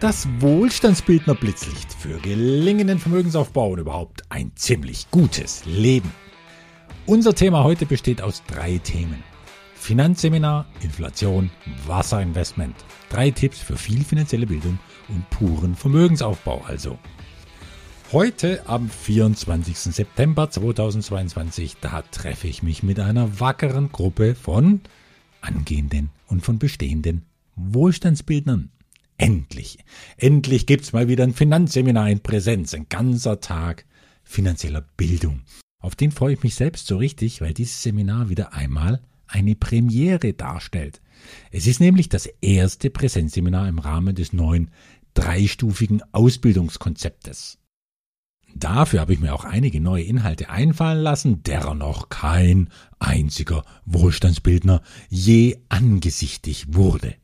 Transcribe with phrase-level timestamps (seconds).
[0.00, 6.10] Das Wohlstandsbildner Blitzlicht für gelingenden Vermögensaufbau und überhaupt ein ziemlich gutes Leben.
[7.04, 9.22] Unser Thema heute besteht aus drei Themen.
[9.74, 11.50] Finanzseminar, Inflation,
[11.86, 12.76] Wasserinvestment.
[13.10, 14.78] Drei Tipps für viel finanzielle Bildung
[15.08, 16.98] und puren Vermögensaufbau also.
[18.10, 19.76] Heute am 24.
[19.76, 24.80] September 2022, da treffe ich mich mit einer wackeren Gruppe von
[25.42, 27.26] angehenden und von bestehenden
[27.56, 28.70] Wohlstandsbildnern.
[29.20, 29.76] Endlich,
[30.16, 33.84] endlich gibt's mal wieder ein Finanzseminar in Präsenz, ein ganzer Tag
[34.24, 35.42] finanzieller Bildung.
[35.82, 40.32] Auf den freue ich mich selbst so richtig, weil dieses Seminar wieder einmal eine Premiere
[40.32, 41.02] darstellt.
[41.50, 44.70] Es ist nämlich das erste Präsenzseminar im Rahmen des neuen
[45.12, 47.58] dreistufigen Ausbildungskonzeptes.
[48.54, 54.80] Dafür habe ich mir auch einige neue Inhalte einfallen lassen, derer noch kein einziger Wohlstandsbildner
[55.10, 57.16] je angesichtig wurde.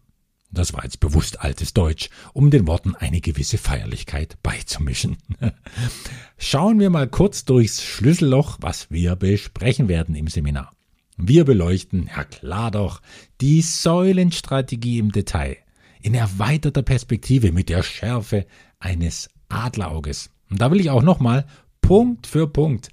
[0.56, 5.18] Das war jetzt bewusst altes Deutsch, um den Worten eine gewisse Feierlichkeit beizumischen.
[6.38, 10.72] Schauen wir mal kurz durchs Schlüsselloch, was wir besprechen werden im Seminar.
[11.18, 13.02] Wir beleuchten, ja klar doch,
[13.42, 15.58] die Säulenstrategie im Detail,
[16.00, 18.46] in erweiterter Perspektive mit der Schärfe
[18.78, 20.30] eines Adlerauges.
[20.48, 21.46] Und da will ich auch nochmal
[21.82, 22.88] Punkt für Punkt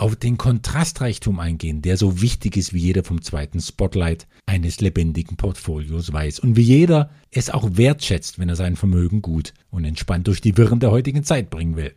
[0.00, 5.36] auf den Kontrastreichtum eingehen, der so wichtig ist, wie jeder vom zweiten Spotlight eines lebendigen
[5.36, 10.26] Portfolios weiß und wie jeder es auch wertschätzt, wenn er sein Vermögen gut und entspannt
[10.26, 11.92] durch die Wirren der heutigen Zeit bringen will.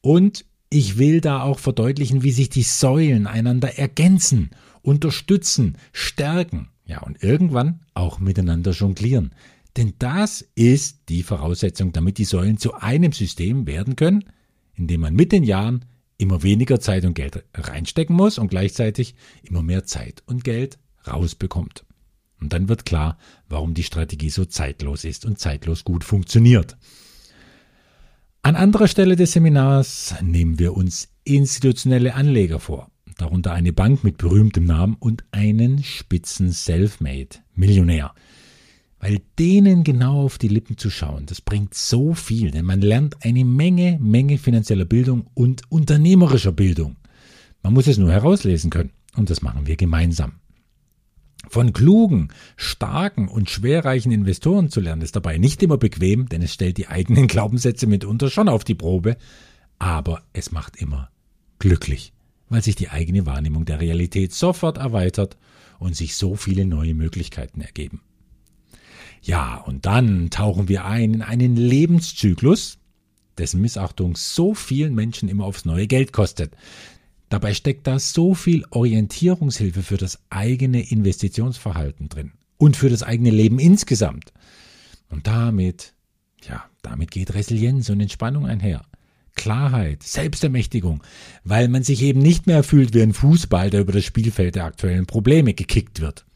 [0.00, 7.02] Und ich will da auch verdeutlichen, wie sich die Säulen einander ergänzen, unterstützen, stärken, ja
[7.02, 9.32] und irgendwann auch miteinander jonglieren.
[9.76, 14.24] Denn das ist die Voraussetzung, damit die Säulen zu einem System werden können,
[14.76, 15.84] in dem man mit den Jahren
[16.18, 21.84] immer weniger Zeit und Geld reinstecken muss und gleichzeitig immer mehr Zeit und Geld rausbekommt.
[22.40, 26.76] Und dann wird klar, warum die Strategie so zeitlos ist und zeitlos gut funktioniert.
[28.42, 34.18] An anderer Stelle des Seminars nehmen wir uns institutionelle Anleger vor, darunter eine Bank mit
[34.18, 38.14] berühmtem Namen und einen spitzen Selfmade-Millionär.
[39.00, 43.24] Weil denen genau auf die Lippen zu schauen, das bringt so viel, denn man lernt
[43.24, 46.96] eine Menge, Menge finanzieller Bildung und unternehmerischer Bildung.
[47.62, 50.32] Man muss es nur herauslesen können und das machen wir gemeinsam.
[51.48, 56.52] Von klugen, starken und schwerreichen Investoren zu lernen, ist dabei nicht immer bequem, denn es
[56.52, 59.16] stellt die eigenen Glaubenssätze mitunter schon auf die Probe,
[59.78, 61.10] aber es macht immer
[61.60, 62.12] glücklich,
[62.48, 65.36] weil sich die eigene Wahrnehmung der Realität sofort erweitert
[65.78, 68.00] und sich so viele neue Möglichkeiten ergeben.
[69.22, 72.78] Ja, und dann tauchen wir ein in einen Lebenszyklus,
[73.36, 76.54] dessen Missachtung so vielen Menschen immer aufs neue Geld kostet.
[77.28, 83.30] Dabei steckt da so viel Orientierungshilfe für das eigene Investitionsverhalten drin und für das eigene
[83.30, 84.32] Leben insgesamt.
[85.10, 85.94] Und damit,
[86.48, 88.82] ja, damit geht Resilienz und Entspannung einher.
[89.34, 91.02] Klarheit, Selbstermächtigung,
[91.44, 94.64] weil man sich eben nicht mehr fühlt wie ein Fußball, der über das Spielfeld der
[94.64, 96.26] aktuellen Probleme gekickt wird.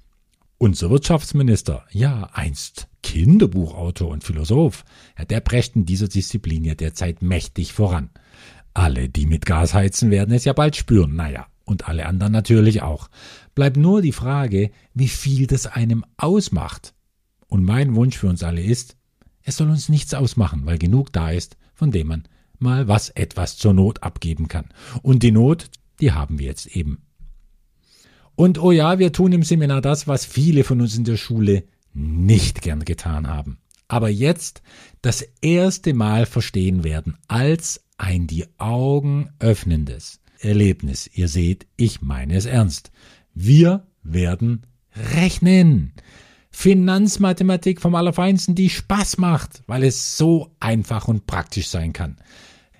[0.62, 4.84] Unser Wirtschaftsminister, ja, einst Kinderbuchautor und Philosoph,
[5.18, 8.10] ja, der prescht in dieser Disziplin ja derzeit mächtig voran.
[8.72, 12.80] Alle, die mit Gas heizen, werden es ja bald spüren, naja, und alle anderen natürlich
[12.80, 13.10] auch.
[13.56, 16.94] Bleibt nur die Frage, wie viel das einem ausmacht.
[17.48, 18.96] Und mein Wunsch für uns alle ist,
[19.42, 22.28] es soll uns nichts ausmachen, weil genug da ist, von dem man
[22.60, 24.66] mal was etwas zur Not abgeben kann.
[25.02, 27.02] Und die Not, die haben wir jetzt eben.
[28.34, 31.64] Und oh ja, wir tun im Seminar das, was viele von uns in der Schule
[31.94, 33.58] nicht gern getan haben.
[33.88, 34.62] Aber jetzt
[35.02, 41.10] das erste Mal verstehen werden als ein die Augen öffnendes Erlebnis.
[41.12, 42.90] Ihr seht, ich meine es ernst.
[43.34, 44.66] Wir werden
[45.14, 45.92] rechnen.
[46.50, 52.18] Finanzmathematik vom Allerfeinsten, die Spaß macht, weil es so einfach und praktisch sein kann.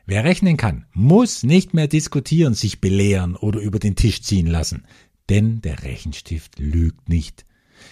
[0.05, 4.85] Wer rechnen kann, muss nicht mehr diskutieren, sich belehren oder über den Tisch ziehen lassen
[5.29, 7.45] denn der Rechenstift lügt nicht.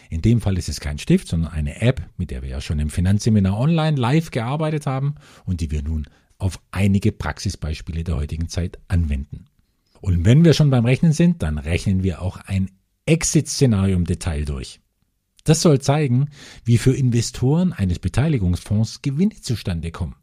[0.08, 2.78] In dem Fall ist es kein Stift, sondern eine App, mit der wir ja schon
[2.78, 6.06] im Finanzseminar online live gearbeitet haben und die wir nun
[6.38, 9.46] auf einige Praxisbeispiele der heutigen Zeit anwenden.
[10.00, 12.70] Und wenn wir schon beim Rechnen sind, dann rechnen wir auch ein
[13.06, 14.80] Exit-Szenario im Detail durch.
[15.44, 16.28] Das soll zeigen,
[16.64, 20.14] wie für Investoren eines Beteiligungsfonds Gewinne zustande kommen.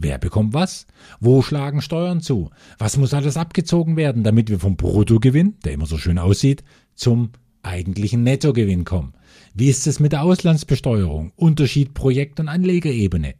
[0.00, 0.86] Wer bekommt was?
[1.18, 2.50] Wo schlagen Steuern zu?
[2.78, 6.62] Was muss alles abgezogen werden, damit wir vom Bruttogewinn, der immer so schön aussieht,
[6.94, 7.30] zum
[7.62, 9.14] eigentlichen Nettogewinn kommen?
[9.54, 11.32] Wie ist es mit der Auslandsbesteuerung?
[11.34, 13.34] Unterschied Projekt- und Anlegerebene?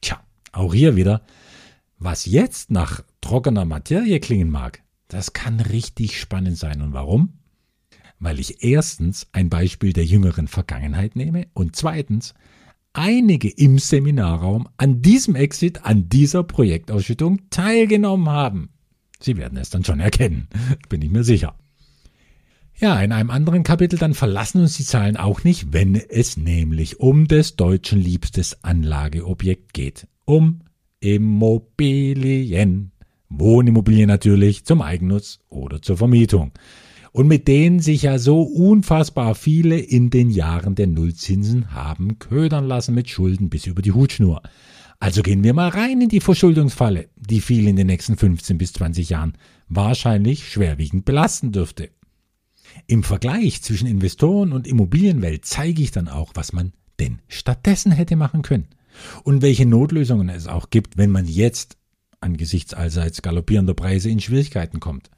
[0.00, 0.20] Tja,
[0.52, 1.22] auch hier wieder.
[1.98, 6.80] Was jetzt nach trockener Materie klingen mag, das kann richtig spannend sein.
[6.80, 7.40] Und warum?
[8.20, 12.34] Weil ich erstens ein Beispiel der jüngeren Vergangenheit nehme und zweitens
[12.94, 18.70] einige im Seminarraum an diesem Exit, an dieser Projektausschüttung teilgenommen haben.
[19.20, 20.48] Sie werden es dann schon erkennen,
[20.88, 21.54] bin ich mir sicher.
[22.76, 26.98] Ja, in einem anderen Kapitel dann verlassen uns die Zahlen auch nicht, wenn es nämlich
[26.98, 30.08] um des Deutschen liebstes Anlageobjekt geht.
[30.24, 30.62] Um
[30.98, 32.90] Immobilien.
[33.28, 36.52] Wohnimmobilien natürlich zum Eigennutz oder zur Vermietung.
[37.16, 42.66] Und mit denen sich ja so unfassbar viele in den Jahren der Nullzinsen haben ködern
[42.66, 44.42] lassen mit Schulden bis über die Hutschnur.
[44.98, 48.72] Also gehen wir mal rein in die Verschuldungsfalle, die viel in den nächsten 15 bis
[48.72, 49.34] 20 Jahren
[49.68, 51.90] wahrscheinlich schwerwiegend belasten dürfte.
[52.88, 58.16] Im Vergleich zwischen Investoren und Immobilienwelt zeige ich dann auch, was man denn stattdessen hätte
[58.16, 58.66] machen können
[59.22, 61.76] und welche Notlösungen es auch gibt, wenn man jetzt
[62.20, 65.10] angesichts allseits galoppierender Preise in Schwierigkeiten kommt.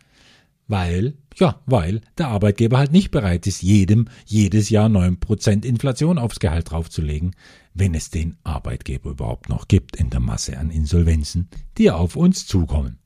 [0.68, 6.18] Weil, ja, weil der Arbeitgeber halt nicht bereit ist, jedem jedes Jahr neun Prozent Inflation
[6.18, 7.36] aufs Gehalt draufzulegen,
[7.72, 11.48] wenn es den Arbeitgeber überhaupt noch gibt in der Masse an Insolvenzen,
[11.78, 12.98] die auf uns zukommen.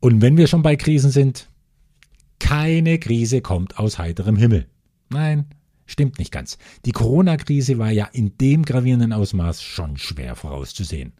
[0.00, 1.48] Und wenn wir schon bei Krisen sind,
[2.38, 4.66] keine Krise kommt aus heiterem Himmel.
[5.10, 5.46] Nein,
[5.86, 6.58] stimmt nicht ganz.
[6.84, 11.12] Die Corona-Krise war ja in dem gravierenden Ausmaß schon schwer vorauszusehen.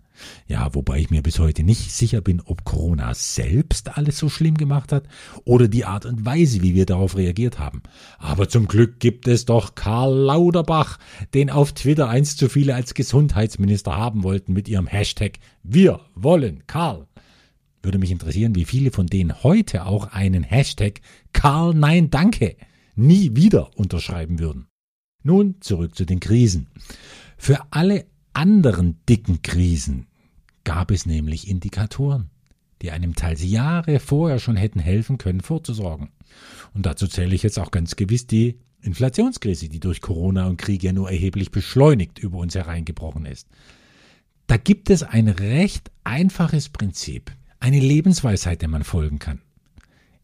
[0.47, 4.57] Ja, wobei ich mir bis heute nicht sicher bin, ob Corona selbst alles so schlimm
[4.57, 5.09] gemacht hat
[5.45, 7.83] oder die Art und Weise, wie wir darauf reagiert haben.
[8.19, 10.99] Aber zum Glück gibt es doch Karl Lauterbach,
[11.35, 16.67] den auf Twitter einst zu viele als Gesundheitsminister haben wollten mit ihrem Hashtag Wir wollen
[16.67, 17.07] Karl.
[17.83, 21.01] Würde mich interessieren, wie viele von denen heute auch einen Hashtag
[21.33, 22.57] Karl Nein Danke
[22.97, 24.69] nie wieder unterschreiben würden.
[25.23, 26.69] Nun zurück zu den Krisen.
[27.37, 30.07] Für alle anderen dicken Krisen
[30.65, 32.31] gab es nämlich Indikatoren,
[32.83, 36.11] die einem teils Jahre vorher schon hätten helfen können, vorzusorgen.
[36.75, 40.83] Und dazu zähle ich jetzt auch ganz gewiss die Inflationskrise, die durch Corona und Krieg
[40.83, 43.49] ja nur erheblich beschleunigt über uns hereingebrochen ist.
[44.47, 49.41] Da gibt es ein recht einfaches Prinzip, eine Lebensweisheit, der man folgen kann.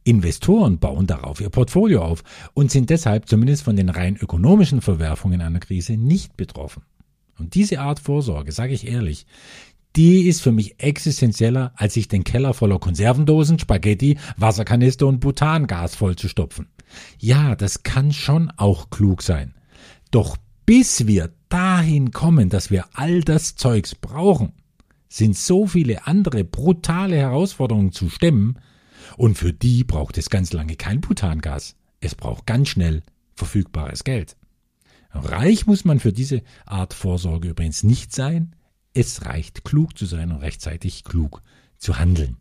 [0.04, 2.22] Investoren bauen darauf ihr Portfolio auf
[2.52, 6.82] und sind deshalb zumindest von den rein ökonomischen Verwerfungen einer Krise nicht betroffen.
[7.40, 9.26] Und diese Art Vorsorge, sage ich ehrlich,
[9.96, 15.96] die ist für mich existenzieller, als sich den Keller voller Konservendosen, Spaghetti, Wasserkanister und Butangas
[15.96, 16.68] vollzustopfen.
[17.18, 19.54] Ja, das kann schon auch klug sein.
[20.10, 24.52] Doch bis wir dahin kommen, dass wir all das Zeugs brauchen,
[25.08, 28.58] sind so viele andere brutale Herausforderungen zu stemmen,
[29.16, 31.74] und für die braucht es ganz lange kein Butangas.
[32.00, 33.02] Es braucht ganz schnell
[33.34, 34.36] verfügbares Geld.
[35.12, 38.54] Reich muss man für diese Art Vorsorge übrigens nicht sein.
[38.92, 41.42] Es reicht klug zu sein und rechtzeitig klug
[41.78, 42.36] zu handeln.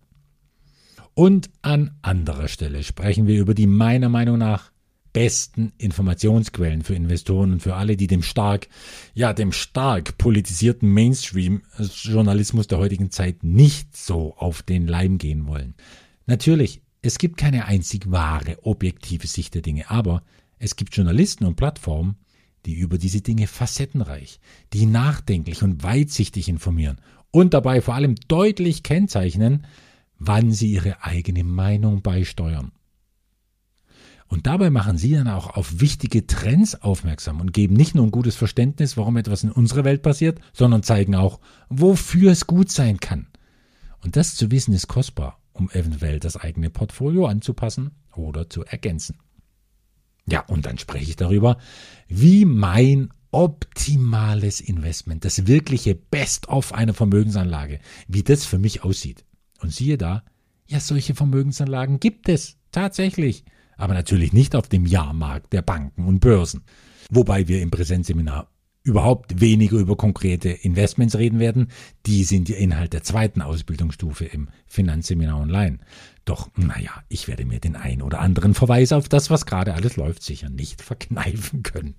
[1.13, 4.71] Und an anderer Stelle sprechen wir über die meiner Meinung nach
[5.11, 8.67] besten Informationsquellen für Investoren und für alle, die dem stark,
[9.13, 15.73] ja, dem stark politisierten Mainstream-Journalismus der heutigen Zeit nicht so auf den Leim gehen wollen.
[16.25, 20.23] Natürlich, es gibt keine einzig wahre, objektive Sicht der Dinge, aber
[20.59, 22.17] es gibt Journalisten und Plattformen,
[22.65, 24.39] die über diese Dinge facettenreich,
[24.73, 26.99] die nachdenklich und weitsichtig informieren
[27.31, 29.65] und dabei vor allem deutlich kennzeichnen,
[30.17, 32.71] wann sie ihre eigene Meinung beisteuern.
[34.27, 38.11] Und dabei machen sie dann auch auf wichtige Trends aufmerksam und geben nicht nur ein
[38.11, 42.99] gutes Verständnis, warum etwas in unserer Welt passiert, sondern zeigen auch, wofür es gut sein
[42.99, 43.27] kann.
[44.03, 49.17] Und das zu wissen ist kostbar, um eventuell das eigene Portfolio anzupassen oder zu ergänzen.
[50.29, 51.57] Ja, und dann spreche ich darüber,
[52.07, 59.25] wie mein optimales Investment, das wirkliche Best-of einer Vermögensanlage, wie das für mich aussieht.
[59.61, 60.23] Und siehe da,
[60.67, 63.43] ja, solche Vermögensanlagen gibt es tatsächlich
[63.79, 66.63] aber natürlich nicht auf dem Jahrmarkt der Banken und Börsen.
[67.09, 68.51] Wobei wir im Präsenzseminar
[68.89, 71.67] überhaupt weniger über konkrete Investments reden werden.
[72.07, 75.77] Die sind ja Inhalt der zweiten Ausbildungsstufe im Finanzseminar online.
[76.25, 79.95] Doch, naja, ich werde mir den ein oder anderen Verweis auf das, was gerade alles
[79.95, 81.95] läuft, sicher nicht verkneifen können.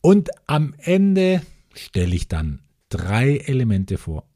[0.00, 1.42] Und am Ende
[1.74, 4.28] stelle ich dann drei Elemente vor,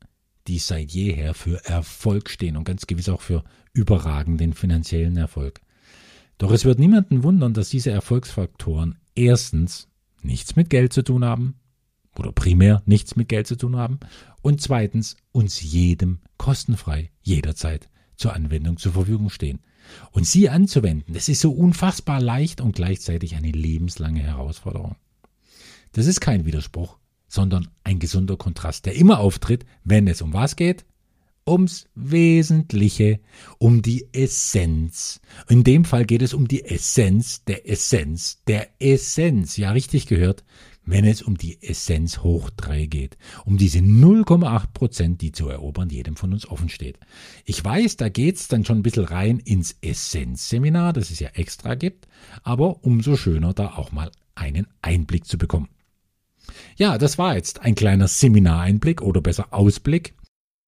[0.49, 5.61] die seit jeher für Erfolg stehen und ganz gewiss auch für überragenden finanziellen Erfolg.
[6.39, 9.89] Doch es wird niemanden wundern, dass diese Erfolgsfaktoren erstens
[10.23, 11.60] nichts mit Geld zu tun haben
[12.21, 13.99] oder primär nichts mit Geld zu tun haben
[14.43, 19.61] und zweitens uns jedem kostenfrei jederzeit zur Anwendung zur Verfügung stehen.
[20.13, 24.95] Und sie anzuwenden, das ist so unfassbar leicht und gleichzeitig eine lebenslange Herausforderung.
[25.93, 30.55] Das ist kein Widerspruch, sondern ein gesunder Kontrast, der immer auftritt, wenn es um was
[30.55, 30.85] geht?
[31.47, 33.21] ums Wesentliche,
[33.59, 35.21] um die Essenz.
[35.49, 39.57] In dem Fall geht es um die Essenz der Essenz der Essenz.
[39.57, 40.45] Ja, richtig gehört,
[40.91, 45.89] wenn es um die Essenz hoch 3 geht, um diese 0,8 Prozent, die zu erobern
[45.89, 46.99] jedem von uns offen steht.
[47.45, 51.75] Ich weiß, da geht's dann schon ein bisschen rein ins Essenzseminar, das es ja extra
[51.75, 52.09] gibt,
[52.43, 55.69] aber umso schöner, da auch mal einen Einblick zu bekommen.
[56.77, 60.15] Ja, das war jetzt ein kleiner Seminareinblick oder besser Ausblick.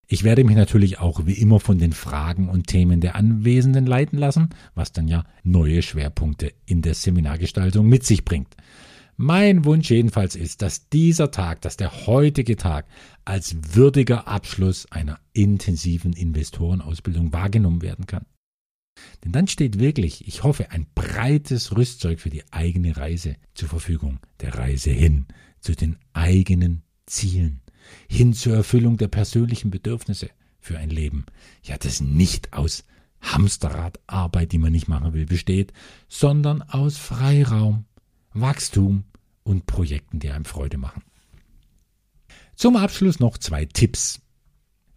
[0.07, 4.19] Ich werde mich natürlich auch wie immer von den Fragen und Themen der Anwesenden leiten
[4.19, 8.55] lassen, was dann ja neue Schwerpunkte in der Seminargestaltung mit sich bringt.
[9.15, 12.87] Mein Wunsch jedenfalls ist, dass dieser Tag, dass der heutige Tag
[13.25, 18.25] als würdiger Abschluss einer intensiven Investorenausbildung wahrgenommen werden kann.
[19.23, 24.19] Denn dann steht wirklich, ich hoffe, ein breites Rüstzeug für die eigene Reise zur Verfügung,
[24.41, 25.25] der Reise hin
[25.59, 27.61] zu den eigenen Zielen,
[28.07, 30.29] hin zur Erfüllung der persönlichen Bedürfnisse
[30.59, 31.25] für ein Leben,
[31.63, 32.85] ja, das nicht aus
[33.21, 35.73] Hamsterradarbeit, die man nicht machen will, besteht,
[36.07, 37.85] sondern aus Freiraum,
[38.33, 39.03] Wachstum
[39.43, 41.03] und Projekten, die einem Freude machen.
[42.55, 44.21] Zum Abschluss noch zwei Tipps.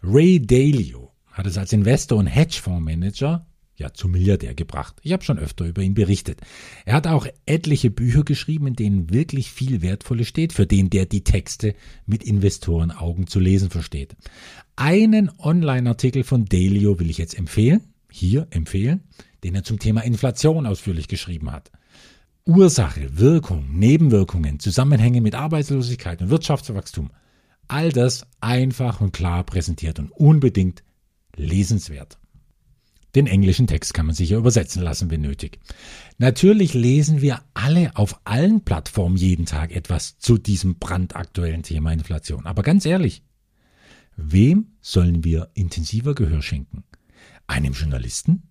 [0.02, 4.96] Ray Dalio hat es als Investor und Hedgefondsmanager ja zum Milliardär gebracht.
[5.02, 6.40] Ich habe schon öfter über ihn berichtet.
[6.84, 11.06] Er hat auch etliche Bücher geschrieben, in denen wirklich viel Wertvolles steht, für den der
[11.06, 11.74] die Texte
[12.06, 14.16] mit Investorenaugen zu lesen versteht.
[14.76, 19.02] Einen Online-Artikel von Dalio will ich jetzt empfehlen, hier empfehlen,
[19.44, 21.70] den er zum Thema Inflation ausführlich geschrieben hat.
[22.46, 27.10] Ursache, Wirkung, Nebenwirkungen, Zusammenhänge mit Arbeitslosigkeit und Wirtschaftswachstum.
[27.66, 30.84] All das einfach und klar präsentiert und unbedingt
[31.34, 32.18] lesenswert.
[33.16, 35.58] Den englischen Text kann man sicher übersetzen lassen, wenn nötig.
[36.18, 42.46] Natürlich lesen wir alle auf allen Plattformen jeden Tag etwas zu diesem brandaktuellen Thema Inflation.
[42.46, 43.24] Aber ganz ehrlich,
[44.16, 46.84] wem sollen wir intensiver Gehör schenken?
[47.48, 48.44] Einem Journalisten?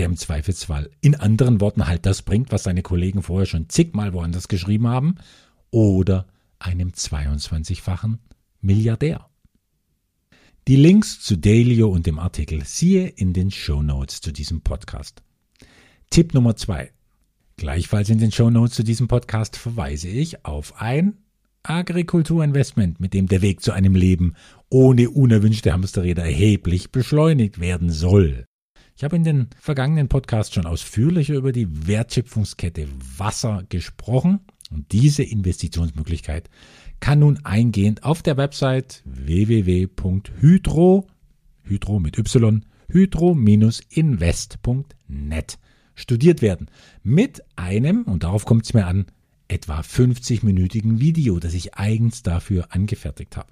[0.00, 4.14] Der im Zweifelsfall in anderen Worten halt das bringt, was seine Kollegen vorher schon zigmal
[4.14, 5.16] woanders geschrieben haben,
[5.70, 6.26] oder
[6.58, 8.18] einem 22-fachen
[8.62, 9.28] Milliardär.
[10.68, 15.22] Die Links zu Dalio und dem Artikel siehe in den Show Notes zu diesem Podcast.
[16.08, 16.92] Tipp Nummer zwei.
[17.58, 21.18] Gleichfalls in den Show Notes zu diesem Podcast verweise ich auf ein
[21.62, 24.34] Agrikurinvestment, mit dem der Weg zu einem Leben
[24.70, 28.46] ohne unerwünschte Hamsterräder erheblich beschleunigt werden soll.
[29.00, 34.40] Ich habe in den vergangenen Podcasts schon ausführlicher über die Wertschöpfungskette Wasser gesprochen
[34.70, 36.50] und diese Investitionsmöglichkeit
[37.00, 41.06] kann nun eingehend auf der Website www.hydro,
[41.62, 45.58] hydro mit y, hydro-invest.net
[45.94, 46.66] studiert werden.
[47.02, 49.06] Mit einem, und darauf kommt es mir an,
[49.48, 53.50] etwa 50-minütigen Video, das ich eigens dafür angefertigt habe.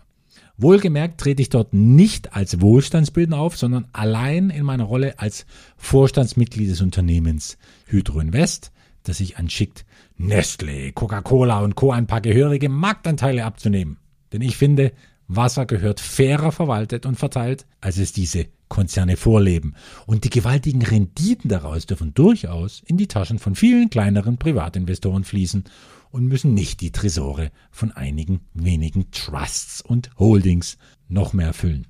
[0.57, 6.71] Wohlgemerkt trete ich dort nicht als Wohlstandsbildner auf, sondern allein in meiner Rolle als Vorstandsmitglied
[6.71, 8.73] des Unternehmens Hydro Invest,
[9.05, 9.85] das sich anschickt,
[10.17, 11.93] Nestle, Coca-Cola und Co.
[11.93, 13.99] ein paar gehörige Marktanteile abzunehmen.
[14.33, 14.93] Denn ich finde,
[15.29, 19.75] Wasser gehört fairer verwaltet und verteilt, als es diese Konzerne vorleben.
[20.07, 25.65] Und die gewaltigen Renditen daraus dürfen durchaus in die Taschen von vielen kleineren Privatinvestoren fließen
[26.11, 31.87] und müssen nicht die Tresore von einigen wenigen Trusts und Holdings noch mehr füllen.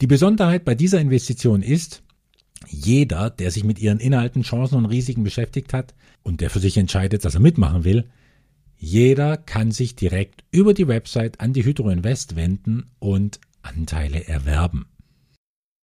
[0.00, 2.02] Die Besonderheit bei dieser Investition ist,
[2.68, 6.76] jeder, der sich mit ihren Inhalten, Chancen und Risiken beschäftigt hat und der für sich
[6.76, 8.08] entscheidet, dass er mitmachen will,
[8.78, 14.86] jeder kann sich direkt über die Website an die Hydro Invest wenden und Anteile erwerben.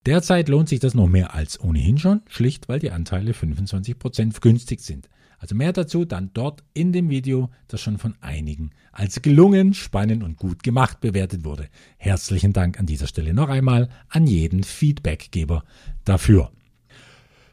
[0.05, 4.81] Derzeit lohnt sich das noch mehr als ohnehin schon, schlicht weil die Anteile 25% günstig
[4.81, 5.09] sind.
[5.43, 10.23] Also mehr dazu dann dort in dem Video, das schon von einigen als gelungen, spannend
[10.23, 11.67] und gut gemacht bewertet wurde.
[11.97, 15.65] Herzlichen Dank an dieser Stelle noch einmal an jeden Feedbackgeber
[16.05, 16.49] dafür.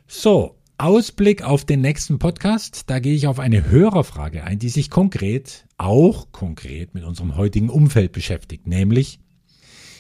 [0.07, 2.85] So, Ausblick auf den nächsten Podcast.
[2.87, 7.71] Da gehe ich auf eine Hörerfrage ein, die sich konkret, auch konkret mit unserem heutigen
[7.71, 9.19] Umfeld beschäftigt, nämlich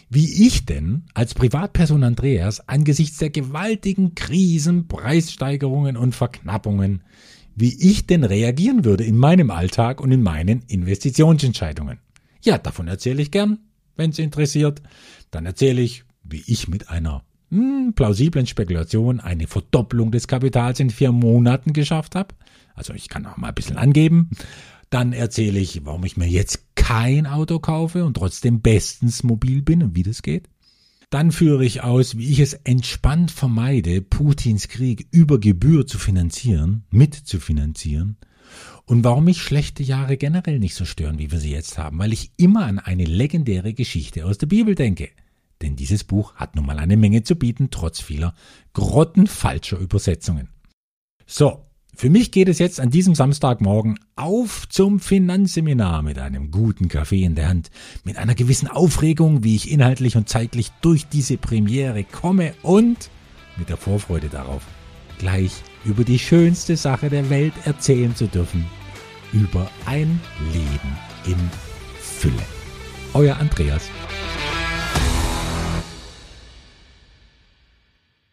[0.09, 7.03] wie ich denn als Privatperson Andreas angesichts der gewaltigen Krisen, Preissteigerungen und Verknappungen
[7.61, 11.99] wie ich denn reagieren würde in meinem Alltag und in meinen Investitionsentscheidungen.
[12.43, 13.59] Ja, davon erzähle ich gern,
[13.97, 14.83] wenn es interessiert.
[15.31, 20.91] Dann erzähle ich, wie ich mit einer hm, plausiblen Spekulation eine Verdopplung des Kapitals in
[20.91, 22.35] vier Monaten geschafft habe.
[22.75, 24.31] Also ich kann auch mal ein bisschen angeben.
[24.89, 29.83] Dann erzähle ich, warum ich mir jetzt kein Auto kaufe und trotzdem bestens mobil bin
[29.83, 30.49] und wie das geht.
[31.11, 36.85] Dann führe ich aus, wie ich es entspannt vermeide, Putins Krieg über Gebühr zu finanzieren,
[36.91, 38.17] mitzufinanzieren
[38.87, 42.13] und warum mich schlechte Jahre generell nicht so stören, wie wir sie jetzt haben, weil
[42.13, 45.11] ich immer an eine legendäre Geschichte aus der Bibel denke.
[45.63, 48.35] Denn dieses Buch hat nun mal eine Menge zu bieten, trotz vieler
[48.73, 50.49] grottenfalscher Übersetzungen.
[51.27, 51.63] So,
[51.95, 57.25] Für mich geht es jetzt an diesem Samstagmorgen auf zum Finanzseminar mit einem guten Kaffee
[57.25, 57.71] in der Hand,
[58.05, 63.11] mit einer gewissen Aufregung, wie ich inhaltlich und zeitlich durch diese Premiere komme und
[63.57, 64.63] mit der Vorfreude darauf,
[65.19, 65.53] gleich
[65.85, 68.65] über die schönste Sache der Welt erzählen zu dürfen,
[69.33, 70.21] über ein
[70.53, 71.51] Leben in
[72.01, 72.43] Fülle.
[73.15, 73.83] Euer Andreas.